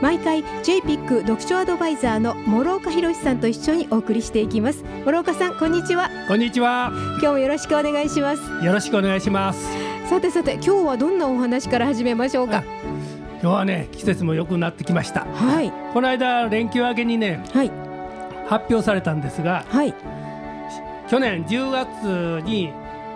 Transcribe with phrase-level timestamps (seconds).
[0.00, 4.84] 毎回 JPIC 読書アドバイザーの諸岡博さんと一緒にお送りしていきます。
[5.04, 6.08] 諸岡さんこんにちは。
[6.28, 6.92] こんにちは。
[6.92, 8.64] 今日もよろしくお願いします。
[8.64, 9.58] よろしくお願いします。
[10.08, 12.62] さてさて今日はどんなお話から始めましょうか？
[13.42, 15.24] 今日はね季節も良くなってきました。
[15.24, 15.72] はい。
[15.92, 17.72] この間連休明けにねはい。
[18.46, 19.92] 発表されたんですがはい。
[21.08, 22.72] 去年10月に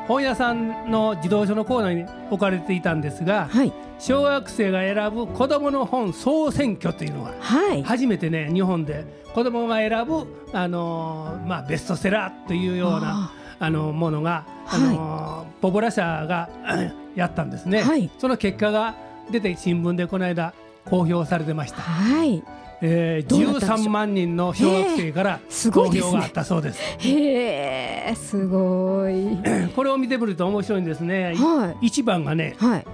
[0.08, 3.72] 本屋さんの児童書のコーナーに置かれていたんですがはい。
[3.98, 7.82] 小学生が選ぶ子どもの本総選挙というのがはい。
[7.82, 16.50] 初めてね日本で子どもが選ぶ、あのーまあ、ベストセラーというようなあのものが、あのーポポラ社が
[17.14, 18.10] やったんですね、はい。
[18.18, 18.96] その結果が
[19.30, 20.52] 出て新聞でこの間
[20.84, 22.42] 公表されてました、はい
[22.84, 26.10] えー、どうだったんでしょう？13万人の小学生からすごいですね。
[26.10, 26.80] 公表があったそうです。
[26.98, 29.38] へえすごい。
[29.74, 32.86] これを見てみると面白いんですね、は一番がねいはい。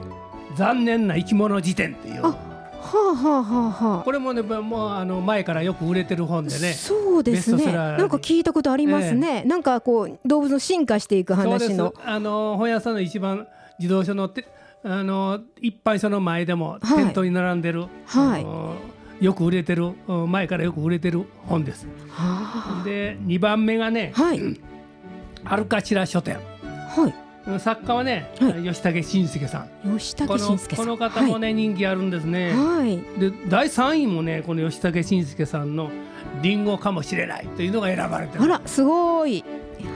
[0.56, 2.20] 残念な生き物辞典っていう。
[2.22, 4.02] あはあはあはあはあ。
[4.04, 7.72] これもねもうあの前からよく売れてる本でねそうですね。
[7.72, 11.70] なんか聞いたことありますね、なんかこう動物の進化していくそうです。
[11.70, 13.46] 話のあの本屋さんの一番
[13.78, 14.46] 児童書のて
[14.84, 17.04] あの一般書の前でもはい。
[17.04, 18.42] 店頭に並んでる、はい。
[18.42, 18.74] あの
[19.20, 21.86] よく売れてるうん前からよく売れてる本です。
[22.10, 24.40] はで2番目がねあはい。
[25.44, 26.36] アルカチラ書店。
[26.36, 27.28] はい。
[27.58, 29.98] 作家はね、は吉武慎介さん。
[29.98, 32.52] 吉武この慎介この方もね、人気あるんですね。
[32.52, 35.90] はい、はいで第3位もねこの吉武慎介さんの
[36.42, 39.44] 「リンゴかもしれない」というのが選ばれてるあらすごい。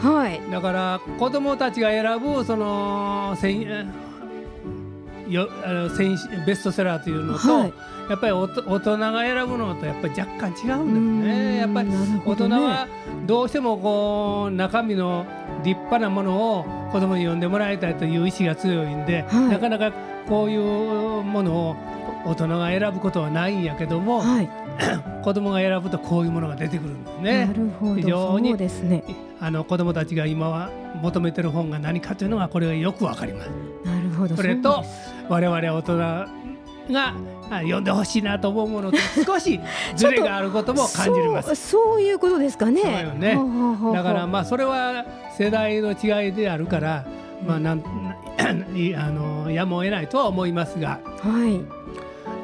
[0.01, 0.41] はい。
[0.51, 3.37] だから子供たちが選ぶその
[5.33, 6.17] よあの選
[6.47, 7.73] ベストセラーというのと、はい
[8.09, 11.57] やっぱりおと大人が選ぶのとやっぱり若干違うんですね。
[11.59, 11.89] やっぱり
[12.27, 12.89] 大人は
[13.27, 15.25] どうしてもこう中身の
[15.65, 19.93] 立派なものを子供に読んでもらいたいという意志が強いんで、はいなかなか
[20.29, 21.77] こういうものを
[22.27, 24.51] 大人が選ぶことはないんやけども、はい
[25.23, 27.47] 子供が選ぶとこういうものが出てくるんですね。
[27.47, 29.05] なるほど非常にですね
[29.41, 30.71] あの子供たちが今は
[31.01, 33.51] 求めてる本が何かというのがこれがよくわかります。
[33.85, 34.85] なるそれと
[35.29, 35.97] 我々大人
[36.91, 37.15] が
[37.51, 39.61] あ読んでほしいなと思うものと 少し
[39.95, 41.69] ズレがあることも感じまそうす。
[41.71, 42.83] そういうことですかね。
[42.83, 43.39] そうよね。
[43.95, 45.05] だからまあそれは
[45.37, 47.05] 世代の違いであるから、
[47.47, 47.83] まあなん
[48.75, 51.61] いあのやむを得ないとは思いますが、はい。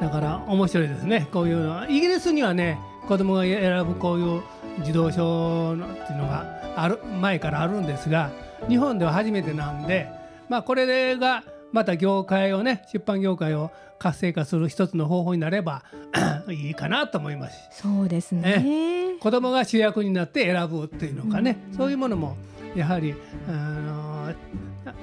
[0.01, 1.27] だから面白いですね。
[1.31, 1.89] こういうのは。
[1.89, 4.41] イギリスにはね子供が選ぶこういう
[4.83, 6.45] 児童書のっていうのが
[6.75, 8.29] ある前からあるんですが、
[8.67, 10.07] 日本では初めてなんで、
[10.47, 15.83] まあこれがまた業界をね出版業界を活性化する一つの方法になれば
[16.49, 17.69] いいかなと思います。
[17.71, 19.17] そうですね。
[19.19, 22.37] 子供が主役になって選ぶっていうのかね、そういうものも
[22.75, 23.13] やはり
[23.47, 24.33] あの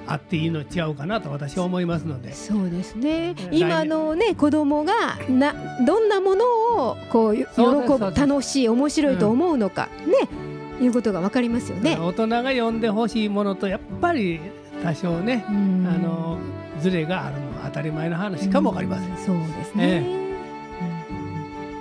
[0.07, 2.33] あっていいの違うかなと私は思いますので。
[2.33, 3.35] そうですね。
[3.51, 4.93] 今のね子供が
[5.29, 5.53] な
[5.85, 10.47] どんなものをこうよ喜ぶ楽しい面白いと思うのか、ね。
[10.79, 11.97] いうことがわかりますよね。
[11.99, 14.39] 大人が読んでほしいものとやっぱり
[14.83, 16.37] 多少ね、うんあの
[16.79, 19.09] ズレがあるのは当たり前の話かもわかりません。
[19.09, 20.03] うんそうですね。
[20.05, 20.27] えうん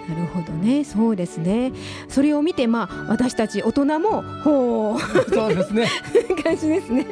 [0.08, 1.72] なるほどね、そうですね。
[2.08, 5.88] それを見て、まあ、私たち大人も、ほう、そうですね。
[6.44, 7.04] 感じですね。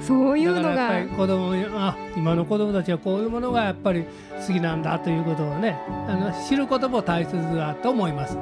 [0.00, 1.02] そういうのが。
[1.16, 4.04] 子供にあ今の子供たちはこういうものがやっぱり
[4.44, 5.78] 好きなんだということをね
[6.08, 8.36] あの知ることも大切だと思います。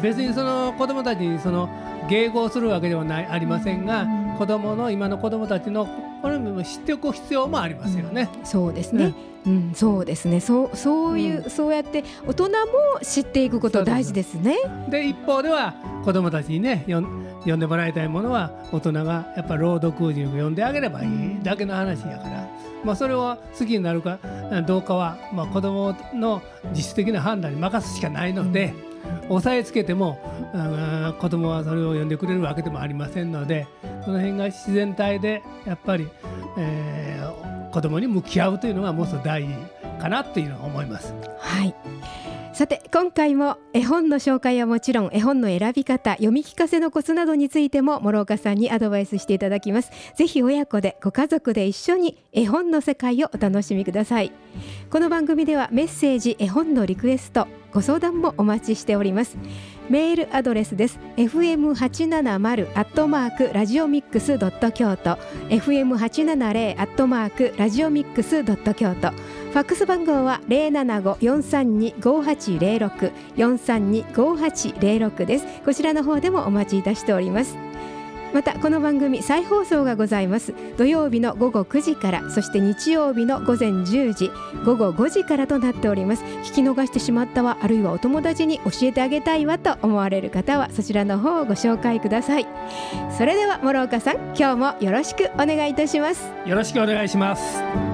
[0.00, 1.68] 別にその子供たちにその
[2.08, 4.06] 迎合するわけではないありませんが、
[4.42, 5.86] うん子供の今の子供たちの
[6.20, 8.28] これも知っておく必要もありますよね。
[8.42, 9.14] そうですね。
[9.46, 10.40] うん、そうですね。
[10.40, 12.52] そう、そういう、うそうやって大人も
[13.02, 14.56] 知っていくこと大事ですね。
[14.88, 22.48] で一方では子供たちにね読ん読んでもらいたいものは大人がやっぱ朗読に読んであげればいいだけの話やから、
[22.84, 24.18] まあ、それを好きになるか
[24.66, 28.74] どうかは、まあ、子供の自主的な判断に任すしかないので、
[29.28, 30.18] 押さえつけても
[30.54, 33.66] あー子供はそれを読んでくれるわけでもありませんので
[34.04, 36.08] その辺が自然体でやっぱり、
[36.58, 37.12] えー
[37.72, 39.54] 子供に向き合うというのがもう一つ大事
[39.98, 41.14] かなっていうのは思います。
[41.38, 41.74] はい。
[42.52, 54.32] さて今回も絵本の紹介はもちろん絵本の選び方読み聞かせのコツなどについても諸岡さんにアドバイスしていただきますぜひ親子でご家族で一緒に絵本の世界をお楽しみください
[54.90, 59.36] この番組ではメッセージ絵本のリクエストご相談もお待ちしております。
[59.88, 60.98] メールアドレスです。
[61.16, 65.18] fm870 アットマークラジオミックスドット京都。
[65.48, 69.10] fm870 アットマークラジオミックスドット京都。
[69.10, 75.46] ファックス番号は075-432-5806 432-5806です。
[75.64, 77.56] こちらの方でもお待ちいたしております。
[78.32, 80.54] またこの番組再放送がございます。
[80.76, 84.30] 土曜日の午後9時からそして日曜日の午前10時
[84.64, 86.24] 午後5時からとなっております。
[86.24, 92.46] 聞き逃してしまったわあるいはお友達に教えてあげたいわと思われる方はそちらの方をご紹介ください。
[93.16, 96.30] それでは諸岡さん今日もよろしくお願いいたします。
[96.46, 97.91] よろしくお願いします。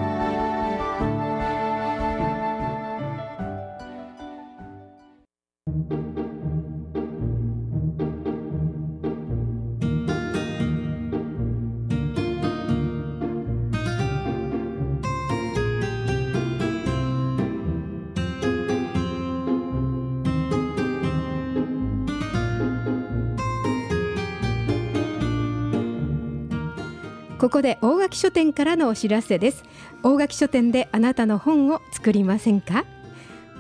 [27.38, 29.62] ここで大垣書店からのお知らせです。
[30.02, 32.84] 大垣書店であなたの本を作りませんか？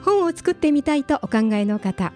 [0.04, 2.12] 本を作ってみたいとお考えの方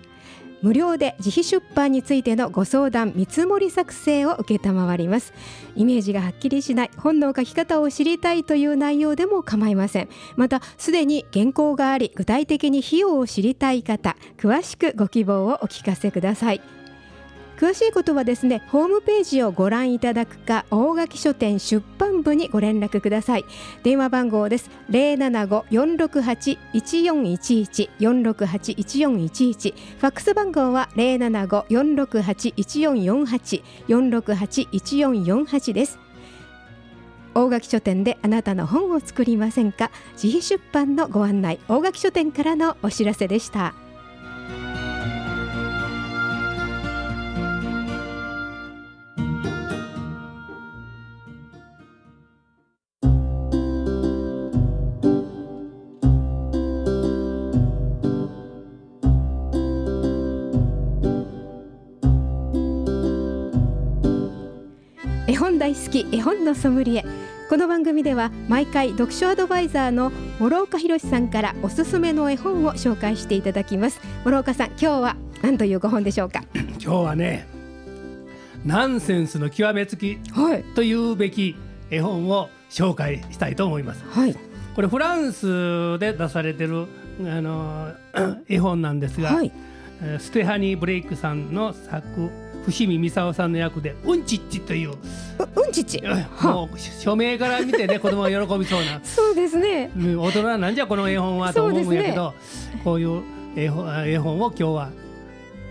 [0.61, 5.33] 無料で自費出版についてのご相談見積もり作成を受けたまわります。
[5.75, 10.09] イメージがはっきりしない本の書き方を知りたいという内容でも構いません。
[10.37, 16.61] またすでに原稿があり具体的に費用を知りたい方詳しくご希望をお聞かせください。
[17.63, 23.45] 詳しいことはですねホームページをご覧いただくか大垣書店出版部にご連絡ください。
[23.85, 24.69] 電話番号です。
[24.91, 36.01] 075-468-1411 468-1411ファックス番号は075-468-1448 468-1448です。
[37.33, 39.93] 大垣書店であなたの本を作りませんか？
[40.21, 41.61] 自費出版のご案内。
[41.69, 43.73] 大垣書店からのお知らせでした。
[65.93, 67.05] 本大好き絵本のソムリエ。
[67.51, 74.01] この番組では毎回読書アドバイザーの諸岡博さんからおすすめの絵本を紹介していただきます。
[74.25, 76.45] 諸岡さん今日は何というご本でしょうか？
[76.55, 77.47] 今日はね
[78.65, 80.65] ナンセンスの極めつきはい。
[80.75, 81.57] というべき
[81.91, 84.03] 絵本を紹介したいと思います。
[84.11, 84.37] はい。
[84.75, 86.87] これフランスで出されてる
[87.21, 87.93] あの
[88.49, 89.53] 絵本なんですが、はい。
[90.03, 92.31] えーステハニー・ブレイクさんの作
[92.65, 94.91] 伏見美沙さんの役で「うんちっち」という。
[94.91, 94.95] う
[95.57, 95.99] うんちち？
[95.99, 99.01] はもう署名から見てね 子供が喜びそうな。
[99.03, 99.91] そうですね。
[99.97, 102.35] うん大人はなんじゃこの絵本はと思うんやけど、
[102.85, 103.23] こういう
[103.57, 104.91] 絵本絵本を今日は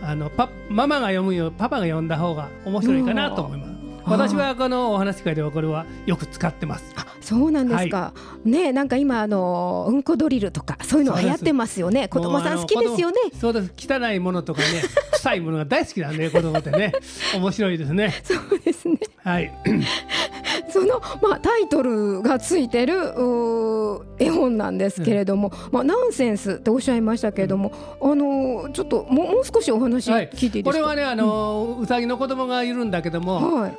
[0.04, 3.71] あのパママが読むよパパが読んだ方が面白いかなと思います。
[4.06, 6.94] 私はこのお話会ではこれはよく使ってます。
[6.96, 8.14] あそうなんですか、
[8.44, 13.72] ねなんか今あのうんこドリルとかそういうの流行ってますよね子供さん好きですよねそうです。
[13.78, 14.68] 汚いものとかね、
[15.14, 16.94] 臭いものが大好きなんで、子供ってね、
[17.36, 18.14] 面白いですね。
[18.24, 19.52] そうですねはい。
[20.72, 22.96] その、まあ、タイトルがついてる
[24.20, 27.72] 絵本なんですけれども、まあ、ナンセンスっておっしゃいましたけれども、
[28.02, 30.30] あのちょっともうもう少しお話はい。
[30.30, 33.62] 聞いていいですか、これはね、あの、うさぎの子供がいるんだけども。
[33.62, 33.78] はい、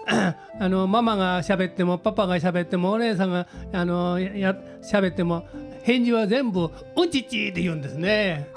[0.61, 5.45] あのママが喋ってもパパが喋ってもお姉さんがあのやや喋っても
[5.83, 8.49] 返事は全部「うんちっち」って言うんですね。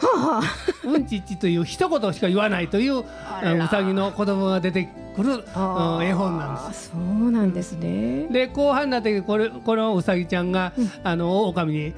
[0.83, 3.03] うんちっちという一言しか言わないというう
[3.69, 5.39] さぎの子供が出てくるうん
[6.03, 6.91] 絵本なんです。
[6.91, 8.27] そうなんですね。
[8.31, 11.93] で後半になってこれこのうさぎちゃんが、あの狼に、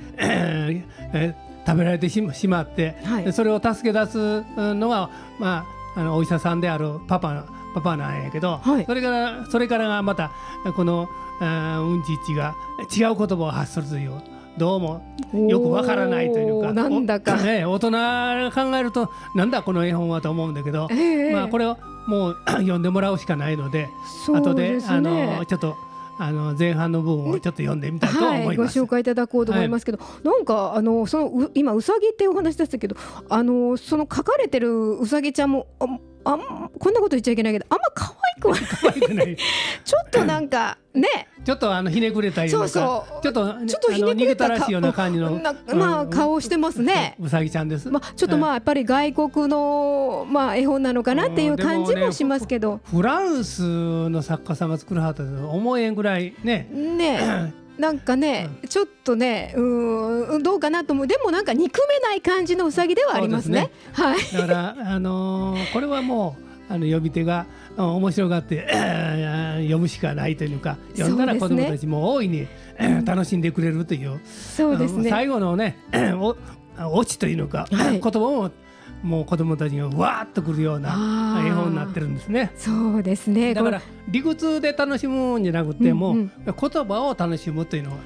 [1.66, 5.66] 食べられてしまって、はいでそれを助け出すのが、ま
[5.96, 7.44] あ、あのお医者さんであるパパ
[7.76, 10.32] パパなんやけど、はいそれからそれからがまた
[10.76, 11.10] この
[11.42, 12.56] うんちっちが
[12.96, 14.14] 違う言葉を発するという
[14.58, 15.02] どうも
[15.48, 16.74] よくわからないというか。
[16.74, 17.36] なんだか。
[17.36, 21.34] お ね、大人が考えるとなんだこの絵本はと思うんだけど、ええ。
[21.34, 23.90] まあ、これをもう 読んでもらうしかないので
[24.26, 25.76] そう後であねのちょっと
[26.20, 28.80] あの前半の部分をちょっと読んでみたいとはい、ご思います。
[28.80, 32.96] 紹介いただこうと思いますけど、なんかあのそのう今うさぎっていうお話でしたけど
[33.30, 35.68] あのその書かれてるうさぎちゃんも
[36.28, 39.38] ああんこんなこと言っちゃいけないけどあんま可愛くは可愛くない。
[39.84, 41.08] ちょっとなんかね。
[41.46, 47.16] ちょっとあのひねくれたようなそうちょっとちょっとひねくれたらしいような感じのなまあうん顔してますね。
[47.20, 47.90] うさぎちゃんです。
[47.90, 55.90] まあ、ちょっとまあやっぱり外国の、まあ、絵本なのかなっていう感じもしますけど、フランスの作家さんが作るはったと思え。
[55.90, 61.08] んぐらいねねなんかね、ちょっとねうんどうかなと思う。
[61.08, 63.72] でもなんか憎めない感じのうさぎではありますね。
[63.94, 64.08] すね。
[64.08, 67.46] はい、だからあのー、これはもうあの呼び手が
[67.78, 68.68] 面白がって
[69.62, 74.20] 読むしかないというか読んだら子どもたちも大いに、ね、 楽しんでくれるという。
[74.26, 75.10] そうですね。
[75.10, 75.78] 最後のね
[76.20, 76.36] お
[76.94, 78.52] オチというのか、はい、言葉も
[79.04, 82.51] もう子どもたちがわーっとくるような絵本になってるんですね。
[82.56, 83.54] そうですね。
[83.54, 86.54] だから理屈で楽しむんじゃなくても、うんうん、言
[86.86, 87.98] 葉を楽しむというのは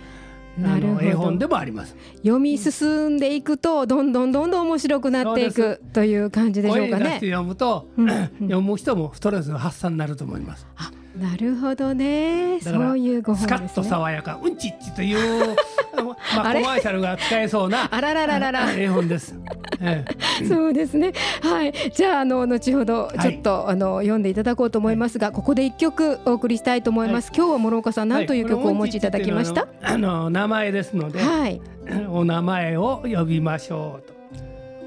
[0.57, 1.01] なるほど。
[1.01, 1.95] 絵本でもあります。
[2.17, 7.19] 読み進んでいくとどんどんどんどん面白くなっていくという感じでしょうかね。
[7.21, 10.67] 読むと、うんうん、 読む人もストレス発散になると思います。
[10.75, 12.59] あなるほどね。
[12.61, 15.55] そういうご本、ね、スカッと爽やかうんちっちという
[16.35, 18.71] まあコマーシャルが使えそうなあららららら。
[18.75, 19.37] 絵本です。
[19.81, 21.13] ええ、 そうですね。
[21.41, 21.73] はい。
[21.93, 27.29] じゃああの後ほどちょっと、はい、あの読んでいただこうと思いますが、はい、ここで一曲お送りしたいと思います。
[27.29, 29.67] はい、今日は諸岡さん何という曲をお持ちいただきました？
[29.81, 31.61] あの名前ですので、はい、
[32.09, 34.13] お名前を呼びましょうと。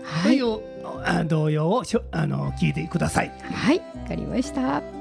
[0.03, 0.39] はい。
[0.39, 1.83] という童謡を
[2.13, 3.33] あの聞いてください。
[3.43, 3.79] はい。
[3.79, 4.94] わかりました。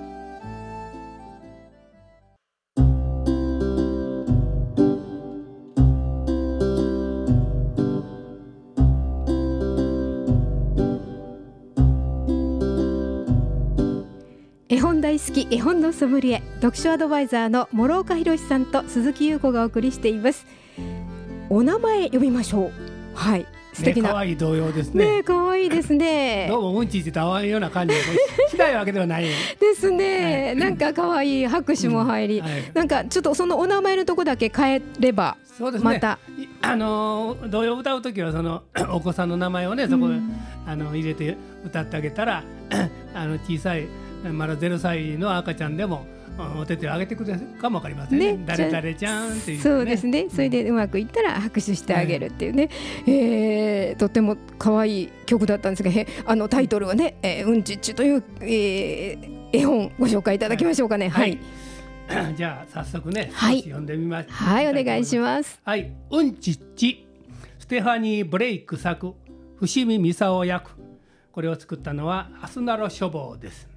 [15.03, 20.45] 大好き絵本のソムリエ読書アドバイザーの諸岡博さんと鈴木優子がお送りしています。
[21.49, 22.71] お名前呼びましょう。
[23.13, 23.45] はい。
[23.73, 24.11] 素敵な。
[24.11, 25.17] 可愛、い童謡ですね。
[25.17, 26.47] ね可愛いですね。
[26.49, 28.01] どうもうんちってたわんような感じで
[28.47, 29.25] しないわけではない。
[29.59, 30.45] ですね。
[30.45, 36.17] はい、なんか可愛い拍手も入り、うんはい、なんかちょっとそのお名前のとこだけ変えれば、そうですね、また。
[36.61, 40.33] あの童謡歌う時はそのお子さんの名前をねそこ、うん、
[40.65, 42.41] あの入れて歌ってあげたら
[43.13, 43.85] あの小さい
[44.31, 46.05] まだ0歳の赤ちゃんでも
[46.59, 48.33] お手手を挙げてくれるかもわかりませんね。
[48.33, 50.27] ね誰誰ちゃんっていう、ね、そうですね。
[50.29, 52.69] それでうまくいったら拍手してあげるっていうね。
[53.05, 55.91] うん、えー、とても可愛い曲だったんですが、
[56.25, 61.09] あのタイトルはね、えー、うんちっちという、えー、絵本ご紹介いただきましょうかね。
[61.09, 61.37] はい。
[62.07, 64.31] はい、 じゃあ早速ね、はい、読んでみます。
[64.31, 65.61] はい、お願いします。
[65.63, 67.05] はい、うんちっち、
[67.59, 69.13] ステファニー・ブレイク作、
[69.59, 70.71] 伏見美沙役。
[71.31, 73.67] これを作ったのはアスナロ書房です。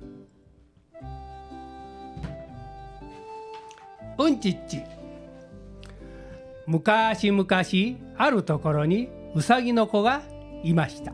[4.19, 4.83] うんちっち。
[6.67, 7.47] 昔々
[8.17, 10.23] あるところにうさぎの子が
[10.63, 11.13] いました。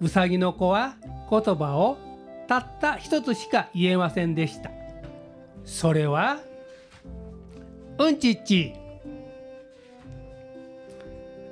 [0.00, 0.96] うさぎの子は
[1.28, 1.98] 言葉を
[2.46, 4.70] たった一つしか言えませんでした。
[5.64, 6.38] それは
[7.98, 8.72] うんちっち。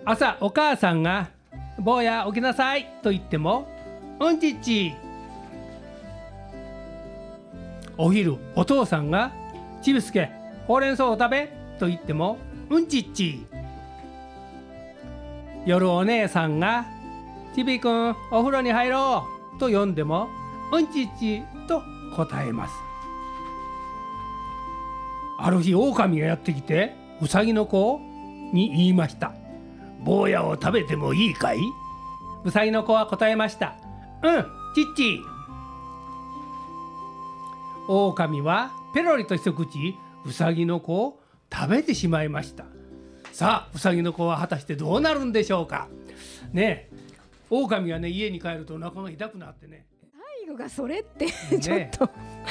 [0.04, 1.28] 朝お母さんが
[1.78, 3.68] 「坊や起きなさい」と言っても
[4.18, 4.94] 「うんちっち」
[7.98, 9.32] お昼お父さんが
[9.82, 10.30] 「ちびすけ
[10.68, 13.46] ほうれん草を食べと言ってもうんちっち。
[15.64, 16.86] 夜お姉さんが
[17.54, 20.28] ちびくんお風呂に入ろうと呼んでも
[20.70, 21.82] うんちっちと
[22.14, 22.74] 答えます。
[25.38, 27.98] ある日狼がやってきてうさぎの子
[28.52, 29.32] に言いました。
[30.04, 31.58] 坊やを食べてもいいかい？
[32.44, 33.74] うさぎの子は答えました。
[34.22, 34.42] うん
[34.74, 35.20] ちっち。
[37.88, 41.20] 狼はペロリと一口うさぎの子を
[41.52, 42.64] 食べてしまいました。
[43.32, 45.88] さあうさぎの子は果たしてどうなるんでしょうか？
[46.52, 46.90] ね
[47.50, 49.86] 狼がね家に帰るとお腹が痛くなってね。
[50.46, 51.26] 最後がそれって
[51.60, 52.08] ちょっと、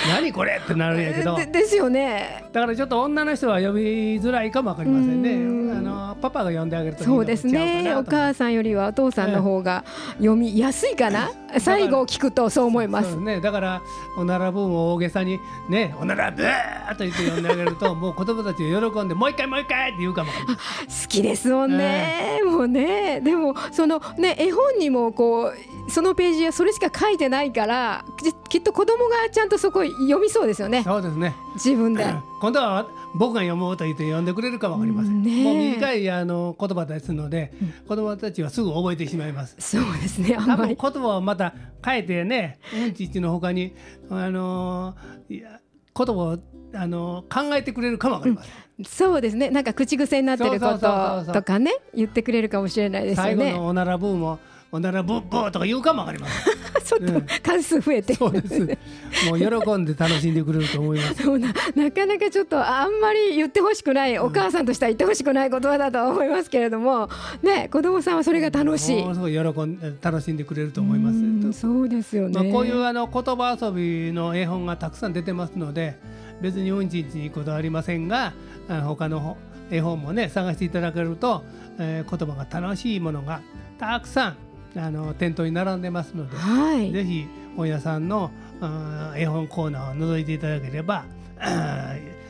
[0.08, 1.36] 何これってなるんやけど。
[1.36, 2.46] でですよね。
[2.54, 5.78] だからちょっと女の人は呼びづらいかもわかりませんね。
[5.78, 7.94] あのパパが呼んであげるとそうですね。
[7.96, 9.84] お母さんよりはお父さんの方が
[10.14, 13.16] 読みやすいかな、最後を聞くとそう思います。
[13.16, 13.42] ね。
[13.42, 13.82] だから
[14.18, 15.40] おならブームを大げさに
[15.70, 23.22] ねおならブーと言って呼んであげると もう子供たちが喜んでもう一回もう一回って言うかも好きですもんね、もうね。
[23.22, 25.54] でもそのね絵本にもこ
[25.88, 28.04] うそのページはそれしか書いてないから
[28.50, 30.84] きっと子供がちゃんとそこ読みそうですよね。
[30.84, 31.36] そうですね。
[31.56, 32.06] 自分で。
[32.40, 32.86] 今度は
[33.16, 39.56] 僕が読もうと言って読んでくれるかもわかりません、ね、もう短いあの言葉ですので、うん、子供たちはすぐ覚えてしまいます。
[39.60, 42.94] そうですね多分言葉をまた変えてねうん。
[42.94, 43.74] ちちのほかに
[44.10, 44.96] あの
[45.30, 45.60] いや
[45.96, 46.40] 言葉を
[46.74, 49.50] あの考えてくれるかもわかりません、うん、そうですね。
[49.50, 53.36] なんか口癖になってることとかね言ってくれるかもしれないですよね。
[53.36, 54.40] 最後のおならブーも
[54.72, 56.58] おならブッブーとか言うかもわかりません。
[56.84, 58.60] ちょっと関数増えて、そうです。
[59.30, 61.16] もう喜んで楽しんでくれると思います。
[61.24, 67.10] そうななかなかちょっとあんまり言ってほしくない、お母さんとしては言ってほしくない言葉だと思いますけれども
[67.42, 69.14] ね子供さんはそれが楽しい。
[69.14, 71.12] すごい喜ん楽しんでくれると思いま
[71.54, 71.60] す。
[71.60, 75.98] そうですよね、まあ、こういうあの言葉遊びの絵本がたくさん出てますので
[76.42, 78.34] 別にうんちんちにこだわりませんが
[78.68, 79.38] 他の
[79.72, 81.44] 絵本もね探していただけると、
[81.80, 83.42] えー、言葉が楽しいものが
[83.80, 84.47] たくさん
[84.80, 88.32] あの店頭に並んでますので、はい、ぜひ本屋さんの
[89.16, 91.06] 絵本コーナーを覗いていただければ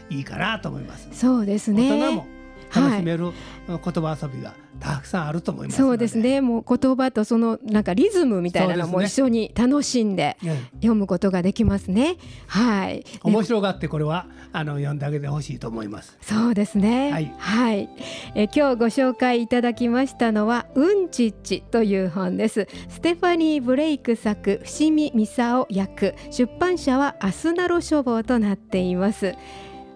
[0.10, 1.10] いいかなと思います。
[1.12, 1.90] そうですね。
[1.90, 2.37] 大人も
[2.74, 3.32] 楽しめる
[3.68, 6.42] 言葉遊びがたくさんあると思いますそうですね。
[6.42, 10.38] もう言葉とそのなんかリズムみたいなのも一緒に楽しんで
[10.76, 13.06] 読むことができますね、ね、はい。
[13.24, 16.18] 面白がってこれはあの読んであげてほしいと思います。
[16.22, 17.12] そうですね。
[17.12, 17.90] はい、はい、
[18.36, 22.68] え今日ご紹介いただきましたのはうんちっちという本です。
[22.90, 26.14] ステファニー・ブレイク作伏見美沙役。
[26.32, 29.34] 出版社はアスナロ書房となっています。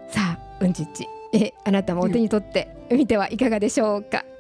[0.10, 4.26] さあうんちっちえあなたもお手に取ってみてはいかがでしょうか？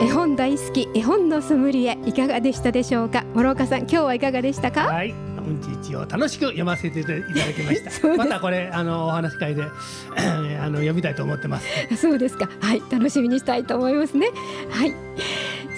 [0.00, 3.24] 絵本大好き絵本のソムリエいかがでしたでしょうか？
[3.34, 4.82] 諸岡さん今日はいかがでしたか？
[4.86, 5.14] はい。
[5.46, 8.08] うんち一を楽しく読ませていただきました。
[8.16, 9.64] またこれあのお話会で
[10.16, 11.66] あの読みたいと思ってます。
[11.96, 12.48] そうですか。
[12.60, 12.82] はい。
[12.90, 14.28] 楽しみにしたいと思いますね。
[14.70, 14.94] はい。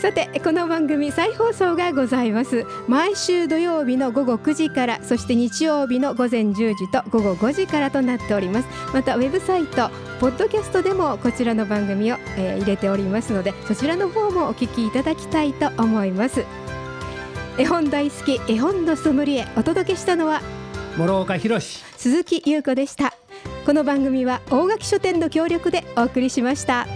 [0.00, 2.66] さてこの番組再放送がございます。
[2.86, 8.68] 毎週土曜日の午後9時からそして日曜日の午前10時と午後5時からとなっております。
[8.92, 16.44] またウェブサイトポッドキャストでもこちらの番組を、えー、入れておりますのでそちらの方もお聞きいただきたいと思います
[17.58, 20.42] 絵本大好き絵本のソムリエお届けしたのは
[20.98, 23.14] 諸岡博鈴木優子でした。
[23.64, 26.86] この番組は大垣書店の協力でお送りしました